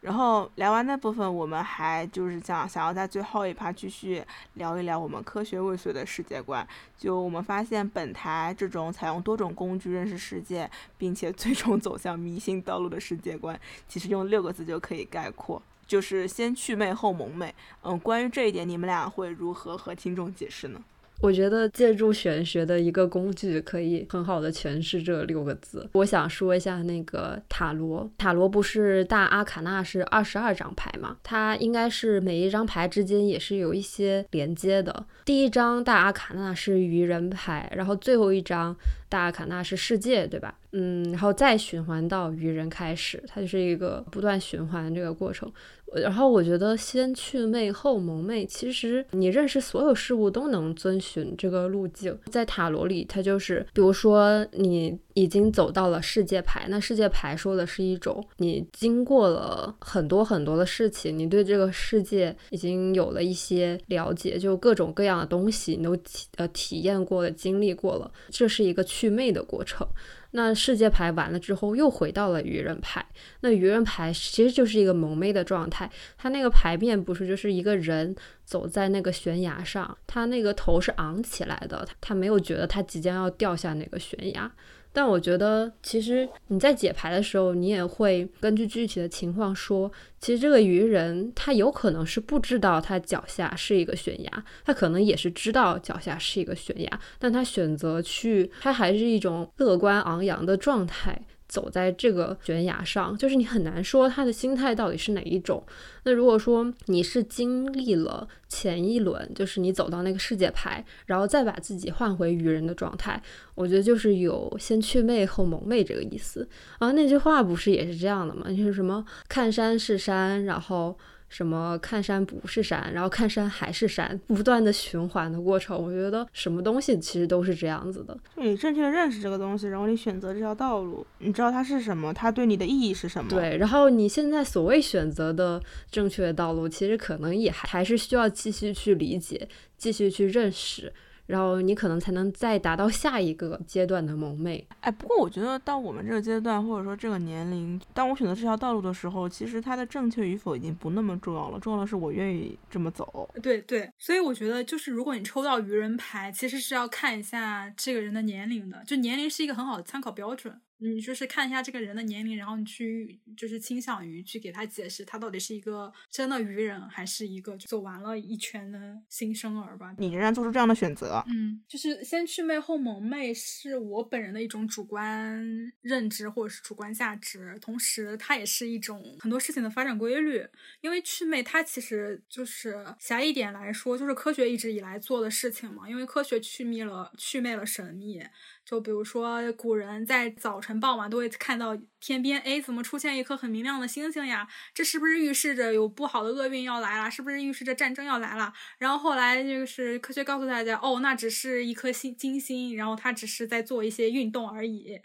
[0.00, 6.66] 然后聊完那部分，我们还就是想想要在最后一趴继续聊一聊我们科学未遂的世界观。
[6.96, 17.54] 就我们发现本台这种采用多种工具认识世界，并且最终走向迷信道路的世界观，其实用六个字就可以概括，就是先祛魅后蒙昧。
[17.82, 20.82] 嗯，关于这一点，你们俩会如何和听众解释呢？
[21.20, 25.88] 我觉得借助玄学的一个工具，可以很好的诠释这六个字。
[25.92, 31.16] 我想说一下那个塔罗，塔罗不是大阿卡那是二十二张牌嘛？
[31.22, 35.06] 它应该是每一张牌之间也是有一些连接的。
[35.24, 38.74] 第一张大阿卡那是愚人牌，然后最后一张
[39.10, 40.56] 大阿卡纳是世界，对吧？
[40.72, 45.52] 嗯，然后再循环到愚人开始，它就是一个不断循环这个过程。
[45.92, 52.16] 然后我觉得先祛魅后蒙昧，其实你认识所有事物都能遵循这个路径。
[52.30, 69.86] 在塔罗里，它就是，比如说你已经走到了世界牌，那世界牌说的是一种你经过了很多很多的事情，你对这个世界已经有了一些了解，就各种各样的东西你都体呃体验过了、经历过了，这是一个祛魅的过程。
[70.32, 73.04] 那世界牌完了之后，又回到了愚人牌。
[73.40, 84.50] 那愚人牌其实就是一个蒙昧的状态，它那个牌面不是就是一个人走在那个悬崖上，他那个头是昂起来的，他没有觉得他即将要掉下那个悬崖。
[84.92, 101.20] 但我觉得，其实你在解牌的时候，你也会根据具体的情况说，其实这个愚人他有可能是不知道他脚下是一个悬崖，他可能也是知道脚下是一个悬崖，但他选择去，他还是一种乐观昂扬的状态。
[101.50, 105.62] 走在这个悬崖上，就是你很难说他的心态到底是哪一种。
[106.04, 113.20] 那如果说你是经历了前一轮，就是你走到那个世界牌，然后再把自己换回愚人的状态，
[113.56, 116.48] 我觉得就是有先去魅后蒙昧这个意思。
[116.78, 118.46] 啊，那句话不是也是这样的吗？
[118.48, 120.96] 就是什么看山是山，然后。
[121.30, 125.80] 什么看山不是山，然后看山还是山，不断的循环的过程。
[125.80, 128.14] 我觉得什么东西其实都是这样子的。
[128.34, 133.30] 你正确的认识这个东西，然后你选择这条道路，你知道它是什么，它对你的意义是什么。
[133.30, 140.92] 对，然后你现在所谓选择的正确的道路，其实可能也还还是需要继续去理解，继续去认识。
[141.30, 144.66] 然后你可能才能再达到下一个阶段的萌妹。
[144.80, 153.30] 哎，不过我觉得到我们这个阶段，或者说这个年龄，当我选择这条道路的时候，其实它的正确与否已经不那么重要了，重要的是我愿意这么走。
[153.40, 160.60] 对对，所以我觉得就是如果你抽到愚人牌，其实是要看一下这个人的年龄的，就年龄是一个很好的参考标准。
[160.82, 169.94] 你就是看一下这个人的年龄，然后你去就是倾向于去给他解释，他到底是一个真的愚人，还是一个走完了一圈的新生儿吧。
[169.98, 180.42] 你仍然做出这样的选择，嗯，就是先祛魅后蒙昧，是我本人的一种主观认知或者是主观价值，同时它也是一种很多事情的发展规律。
[180.80, 185.88] 因为祛魅它其实就是狭义点来说，就是科学一直以来做的事情嘛。
[185.88, 188.22] 因为科学祛魅了，祛魅了神秘。
[188.64, 194.48] 就比如说，古人在早晨傍晚都会看到天边，哎，怎么出现一颗很明亮的星星呀？
[194.74, 197.10] 这是不是预示着有不好的厄运要来了？
[197.10, 198.52] 是不是预示着战争要来了？
[198.78, 205.00] 然后后来就是科学告诉大家，哦，那只是一颗星金星，然后它只是在做一些运动而已。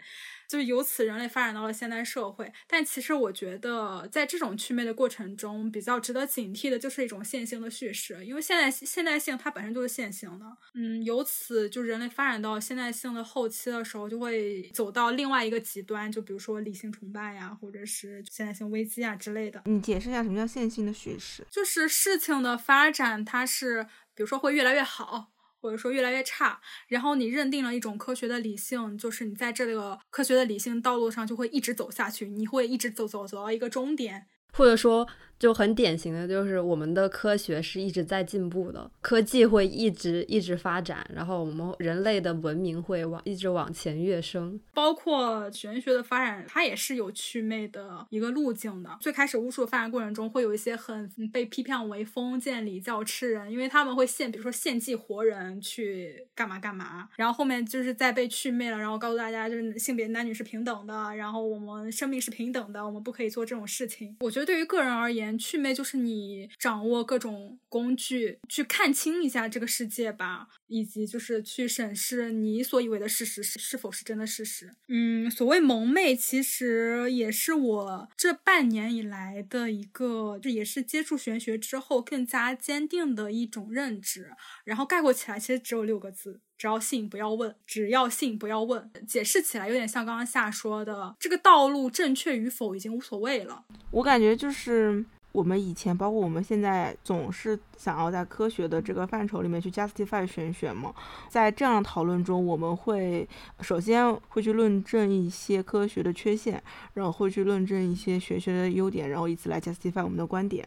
[0.48, 2.52] 就由此，人类发展到了现代社会。
[2.68, 10.46] 但其实，我觉得在这种祛魅的过程中，比较值得警惕的就是一种线性的叙事，因为现代现代性它本身就是线性的。
[10.74, 19.62] 嗯，由此，就人类发展到现代性的后期的时候，就会走到另外一个极端，就比如说理性崇拜呀，或者是现代性危机啊之类的。
[19.66, 21.46] 你解释一下什么叫线性的叙事？
[21.50, 23.84] 就是事情的发展，它是
[24.14, 25.32] 比如说会越来越好。
[25.58, 35.08] 或者说越来越差，然后你认定了一种科学的理性，就是你在这个科学的理性道路上就会一直走下去，你会一直走走走到一个终点，或者说。
[35.38, 44.58] 就很典型的就是我们的科学是一直在进步的，科技会一直一直发展，然后我们人类的文明会往一直往前跃升。
[44.72, 48.96] 包括玄学的发展，它也是有祛魅的一个路径的。
[48.98, 57.10] 最开始巫术发展过程中，会有一些很被批判为封建礼教吃人，因为他们会献，比如说献祭活人去干嘛干嘛。
[57.16, 64.16] 然后后面就是在被祛魅了，然后告诉大家就是性别男女是平等的，然后我们生命是平等的，我们不可以做这种事情。
[64.20, 65.25] 我觉得对于个人而言。
[65.38, 74.74] 祛魅就是你掌握各种工具，去看清一下这个世界吧，以及就是去审视你所以为的事实是是否是真的事实。
[74.88, 84.32] 嗯，所谓蒙昧，其实也是我这半年以来的一个，这也是接触玄学之后更加坚定的一种认知。
[84.64, 86.40] 然后概括起来，其实只有六个字。
[86.58, 88.90] 只要信不要问，只要信不要问。
[89.06, 93.62] 解释起来有点像刚刚夏说的，这个道路正确与否已经无所谓了。
[93.90, 95.04] 我感觉就是
[95.36, 100.94] 我们以前，包括我们现在，总是想要在科学的这个范畴里面去 justify 玄学嘛。
[101.28, 103.28] 在这样的讨论中，我们会
[103.60, 106.62] 首先会去论证一些科学的缺陷，
[106.94, 110.66] 然后会去论证一些玄学的优点，然后以此来 justify 我们的观点。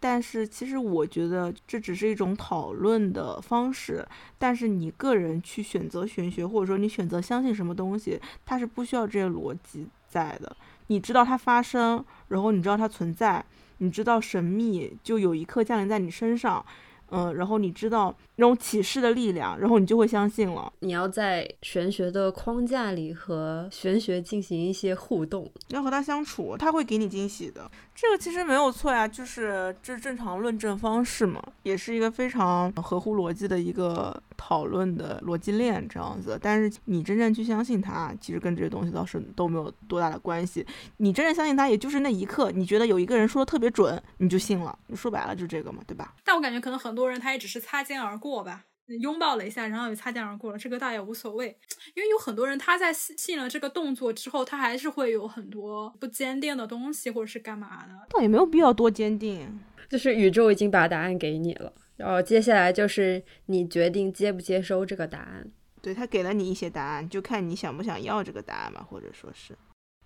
[0.00, 4.04] 但是其实我觉得这只是一种讨论的方式，
[4.38, 10.56] 但是你个人去选择玄学，或者说你选择相信什么东西，它是不需要这些逻辑在的。
[10.88, 13.44] 你知道它发生，然后你知道它存在，
[13.80, 16.64] 你知道神秘就有一刻降临在你身上。
[17.12, 20.72] 嗯，然后你知道那种启示的力量，然后你就会相信了。
[20.78, 27.68] 你要在玄学的框架里和玄学进行一些互动，要和他相处，他会给你惊喜的。
[28.00, 36.38] 这个其实没有错呀，就是这正常论证方式嘛，也是一个非常合乎逻辑的一个讨论的逻辑链这样子。
[36.40, 40.66] 但是你真正去相信它，其实跟这些东西倒是都没有多大的关系。
[40.96, 44.78] 你真正相信它，也就是那一刻，你觉得有一个人说的特别准，你就信了。
[44.94, 46.14] 说白了就这个嘛，对吧？
[46.24, 48.64] 但我感觉可能很多人他也只是擦肩而过吧。
[48.98, 51.46] 拥抱了一下，然后也擦肩而过了，这个倒也无所谓，
[51.94, 65.46] 因为有很多人他在信了这个动作之后，他还是会有很多不坚定的东西，或者是干嘛的，倒也没有必要多坚定，就是宇宙已经把答案给你了，然后接下来就是你决定接不接收这个答案，
[65.80, 69.56] 对他给了你一些答案，就看你想不想要这个答案嘛，或者说是，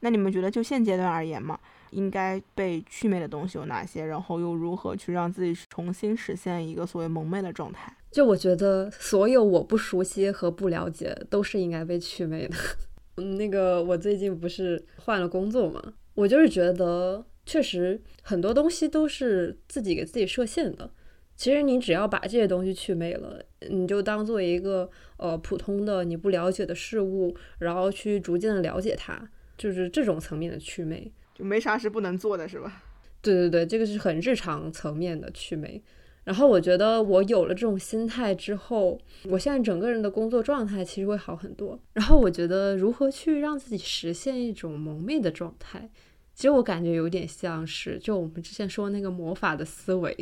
[0.01, 1.59] 那你们觉得就现阶段而言嘛，
[1.95, 7.97] 应该被祛魅的东西有哪些，然后又如何去让自己重新实现一个所谓萌妹的状态？
[8.11, 12.57] 就我觉得，所有我不熟悉和不了解都是应该被祛魅的。
[13.17, 20.91] 嗯，那个我最近不是换了工作嘛，我就是觉得确实很多东西都是自己给自己设限的。
[21.37, 29.29] 其实你只要把这些东西祛魅了，你就当做一个呃普通的你不了解的事物，然后去逐渐的了解它，
[29.59, 32.83] 就是这种层面的祛魅，就没啥是不能做的是吧？
[33.21, 35.83] 对对对，这个是很日常层面的祛魅。
[36.25, 41.79] 然后我觉得我有了这种心态之后，我现在整个人的工作状态其实会好很多。
[41.93, 45.91] 然后我觉得如何去让自己实现一种蒙昧的状态，
[46.35, 50.17] 其实我感觉有点像是就我们之前说那个魔法的思维，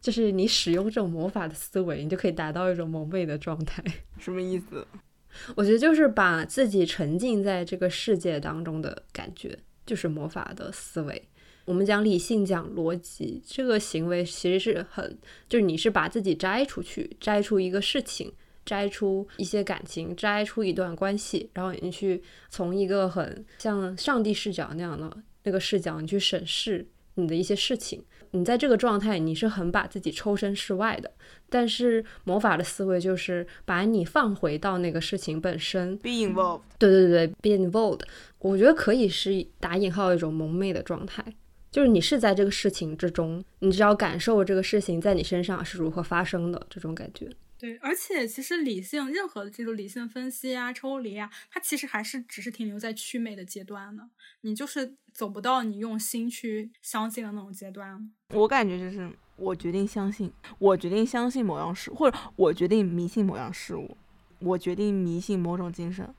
[0.00, 3.84] 就是你使用这种魔法的思维，你就可以达到一种蒙昧的状态。
[4.16, 4.86] 什么意思？
[5.54, 11.28] 我觉得就是把自己沉浸在这个世界当中的感觉，就是魔法的思维。
[11.64, 15.16] 我们讲理性，讲逻辑，这个行为其实是很，
[15.48, 18.32] 就是你是把自己摘出去，摘出一个事情，
[18.66, 26.84] 摘出一些感情，摘出一段关系，然后你去从一个很像上帝视角那样的那个视角，你去审视
[27.14, 28.04] 你的一些事情。
[28.34, 31.12] 你在这个状态，你是很把自己抽身事外的。
[31.50, 36.62] 但是魔法的思维就是把你放回到那个事情本身，be involved。
[36.78, 38.00] 对对对，be involved。
[38.38, 41.22] 我觉得可以是打引号一种蒙昧的状态，
[41.70, 47.28] 就是你是在这个事情之中，你只要感受这个事情在你身上是如何发生的这种感觉。
[47.58, 54.10] 对，而且其实理性任何的这种理性分析啊、抽离啊，它其实还是只是停留在祛魅的阶段呢。
[54.40, 58.10] 你就是走不到你用心去相信的那种阶段。
[58.30, 63.96] 我感觉就是我决定相信，我决定相信某样事，或者我决定迷信某样事物，
[64.40, 66.14] 我决定迷信某种精神。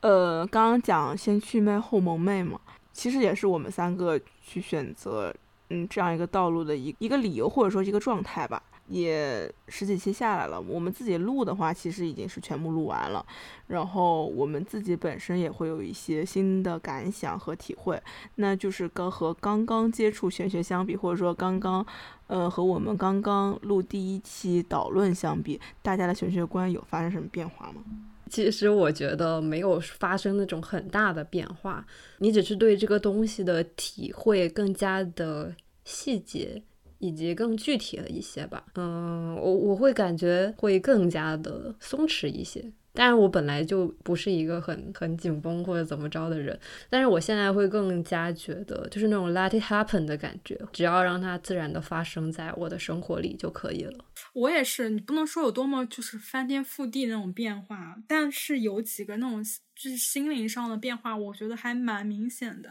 [0.00, 2.60] 呃，刚刚讲先祛魅后蒙昧嘛，
[2.92, 5.34] 其实也是我们三个去选择
[5.70, 8.62] 嗯这样一个道路的一一个理由，或者说一个状态吧。
[8.88, 13.24] 也十几期下来了，我们自己录的话，其实已经是全部录完了。
[13.66, 18.00] 然后我们自己本身也会有一些新的感想和体会，
[18.34, 21.84] 那就是跟和刚刚接触玄学相比，或者说刚刚，
[22.26, 27.82] 呃，和我们刚刚录第一期导论相比，大家的玄学观有发生什么变化吗？
[28.28, 31.86] 其实我觉得没有发生那种很大的变化，
[32.18, 35.54] 你只是对这个东西的体会更加的
[35.84, 36.62] 细节。
[37.04, 42.64] 以及更具体的一些吧，嗯，我我会感觉会更加的松弛一些。
[42.96, 46.56] 但是我本来就不是一个很很紧绷或者怎么着的人，
[46.88, 54.04] 但是我现在会更加觉得，就是那种 let it happen 的感觉，只要让它自然的发生在我的生活里就可以了。
[54.32, 59.42] 我也是，你不能说有多么就是翻天覆地那种变化，但是有几个那种
[59.74, 62.70] 就是心灵上的变化，我觉得还蛮明显的。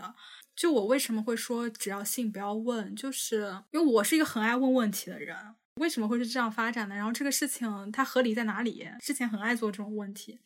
[0.56, 5.36] 就我为什么会说只要信不要问，就是因为我是一个很爱问问题的人。
[5.82, 6.96] 为什么会是这样发展的？
[6.96, 8.88] 然后这个事情它合理在哪里？
[9.00, 10.40] 之前很爱做这种问题。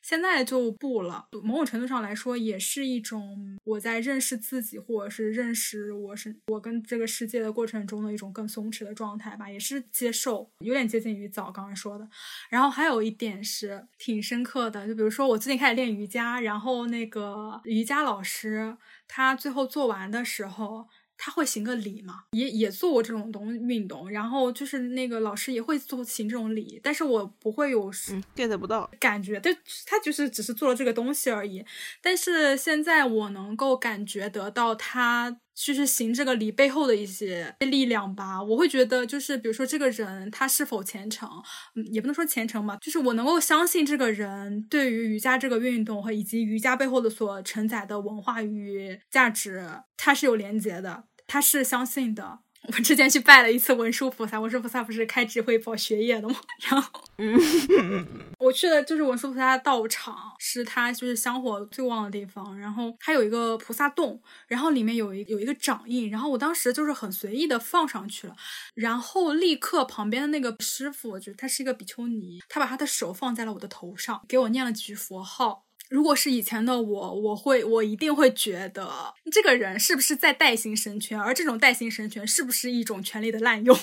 [0.00, 12.08] 现在就不了，某种程度上来说，也是一种我在认识自己，或者是认识我是我跟这个世界的过程中的一种更松弛的状态吧，也是接受，有点接近于早刚才说的。
[12.48, 18.76] 然后还有一点是挺深刻的，就比如说我最近开始练瑜伽，然后那个瑜伽老师
[19.08, 20.86] 他最后做完的时候。
[21.20, 27.90] 他会行个礼嘛，也也做过这种东运动，然后就是那个老师也会做行这种礼，但是我不会有
[28.36, 29.52] get 不到感觉，但
[29.84, 31.66] 他就是只是做了这个东西而已。
[32.00, 38.42] 但是现在我能够感觉得到他就是行这个礼背后的一些力量吧。
[38.42, 41.28] 我会觉得就是比如说这个人他是否虔诚，
[41.74, 51.04] 嗯，也不能说虔诚吧，就是我能够相信这个人对于瑜伽这个运动和以及瑜伽背后的所承载的文化与价值，它是有连接的。
[51.30, 52.38] 他是相信的。
[52.66, 56.36] 我之前去拜了一次文殊菩萨，文殊菩萨不是开智慧保学业的吗？
[56.68, 57.00] 然后，
[58.38, 62.58] 我去的就是文殊菩萨的道场，是他就是香火最旺的地方。
[62.58, 66.10] 然后他有一个菩萨洞，然后里面有一有一个掌印。
[66.10, 68.36] 然后我当时就是很随意的放上去了，
[68.74, 75.64] 然后立刻旁边的那个师傅，就他是一个比丘尼，他把他的手放在了我的头上，给我念了几句佛号。
[75.88, 83.76] 如果是以前的我，我会，我一定会觉得这个人是不是在带薪神权，而这种带薪神权是不是一种权力的滥用？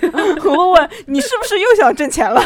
[0.44, 2.40] 我问问你，是不是又想挣钱了？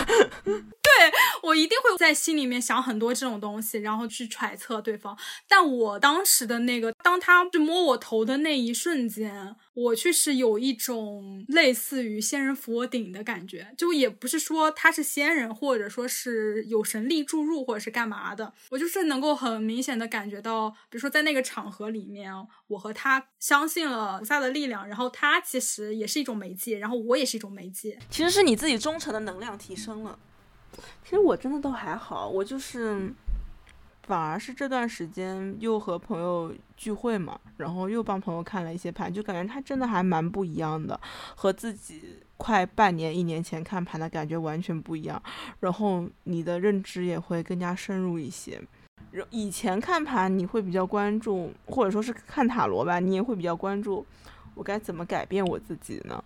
[0.88, 1.12] 对
[1.42, 5.16] 我一定会在心里面想很多这种东西，然后去揣测对方。
[5.46, 13.72] 但我当时的那个，当他去摸我头的那一瞬间，我却是有一种类似于仙人扶我顶的感觉。
[13.76, 18.52] 就也不是说他是仙人，或者说是有神力注入，或者是干嘛的。
[18.70, 22.32] 我就是能够很明显的感觉到，比如说在那个场合里面，
[22.66, 27.98] 我和他相信了菩萨的力量，然后他其实也是一种媒介，然后我也是一种媒介。
[28.10, 30.18] 其实是你自己忠诚的能量提升了。
[31.04, 33.12] 其实我真的都还好，我就是
[34.02, 40.98] 反而是这段时间又和朋友聚会嘛，然后又帮朋友看了一些盘，就感觉他真的还蛮不一样的，
[41.34, 45.20] 和自己快半年、一年前看盘的感觉完全不一样。
[45.60, 48.60] 然后你的认知也会更加深入一些。
[49.30, 54.04] 以前看盘你会比较关注，或者说是看塔罗吧，你也会比较关注
[54.54, 56.22] 我该怎么改变我自己呢？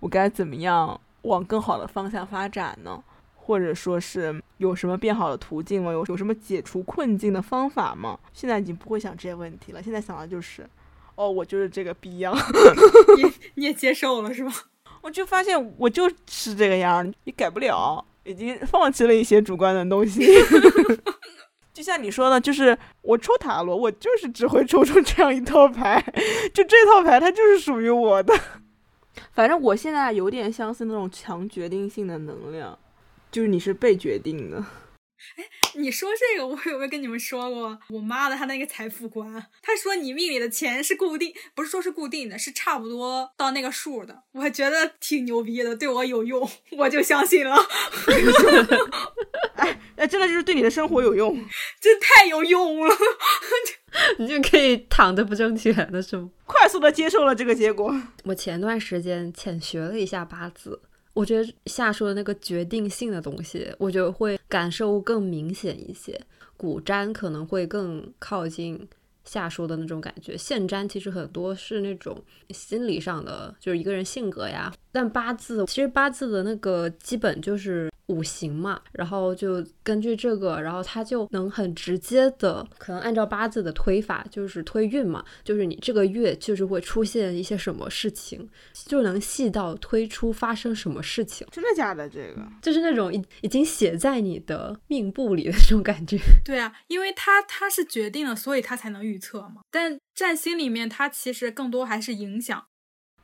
[0.00, 3.02] 我该怎么样往更好的方向发展呢？
[3.46, 5.92] 或者说是有什么变好的途径吗？
[5.92, 8.18] 有有什么解除困境的方法吗？
[8.32, 9.82] 现在已经不会想这些问题了。
[9.82, 10.66] 现在想的就是，
[11.14, 12.34] 哦，我就是这个逼样，
[13.16, 14.52] 你你也接受了是吧？
[15.02, 20.26] 我就发现我就是这个样，你改不了，已经放弃了一些主观的东西。
[21.74, 26.02] 就像你说的，就是我抽塔罗，我就是只会抽出这样一套牌，
[26.54, 28.32] 就这套牌它就是属于我的。
[29.32, 32.78] 反正我现在有点像是那种强决定性的能量，
[33.34, 34.64] 就是你是被决定的。
[35.36, 37.76] 哎， 你说这个，我有没有跟你们说过？
[37.88, 44.22] 我妈的，她那个财富观，她说你命里的钱是固定，不是说是固定的，是差不多到那个数的。
[44.30, 47.56] 我觉得挺牛逼的，对我有用，我就相信了。
[49.56, 51.36] 哎，那真的就是对你的生活有用，
[51.82, 52.96] 这太有用了，
[54.18, 56.30] 你就可以躺着不挣钱了，是吗？
[56.46, 57.92] 快速的接受了这个结果。
[58.26, 60.82] 我前段时间浅学了一下八字。
[61.14, 66.20] 我觉得夏说的那个决定性的东西，我觉得会感受更明显一些。
[66.56, 68.86] 古占可能会更靠近
[69.24, 74.72] 夏说的那种感觉，现占其实很多是那种心理上的，就是一个人性格呀。
[74.92, 77.90] 但八字其实八字的那个基本就是。
[78.08, 88.48] 五行嘛，然后就根据这个，然后他就能很直接的，可能按照八字的推法，就是推运嘛，就是你这个月就是会出现一些什么事情，
[88.86, 91.46] 就能细到推出发生什么事情。
[91.50, 92.08] 真的假的？
[92.08, 96.18] 这个就是那种已已经写在你的命簿里的那种感觉。
[96.44, 99.62] 对啊，因为他他是决定了，所以他才能预测嘛。
[99.70, 102.66] 但占星里面，它其实更多还是影响。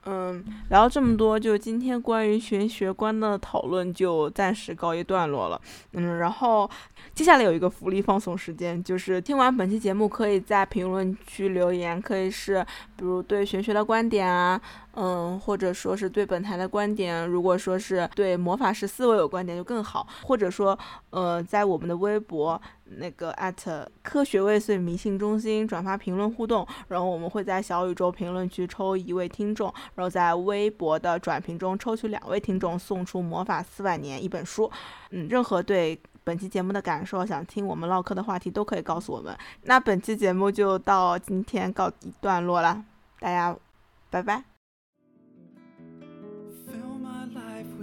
[0.07, 5.61] 嗯，聊这么多，就今天关于玄学观的讨论就暂时告一段落了。
[5.93, 6.69] 嗯，然后
[7.15, 12.65] 接下来有一个福利放松时间，就是听完本期节目，可以在评论区留言，可以是
[12.97, 14.61] 比如对玄学的观点啊。
[14.95, 20.79] 嗯，或者说是对本台的观点，如果说是对魔法师思维有观点就更好，或者说，
[21.11, 23.35] 呃，在我们的微博那个
[24.03, 34.71] 科学未遂迷信中心转发评论互动，然后我们会在小宇宙评论区抽一位听众，然后在微博的转评中抽取两位听众，送出《魔法四百年》一本书。
[35.11, 39.37] 嗯，任何对本期节目的感受，想听我们唠嗑的话题都可以告诉我们。
[39.63, 42.85] 那本期节目就到今天告一段落了，
[43.21, 43.57] 大家
[44.11, 44.50] 拜拜。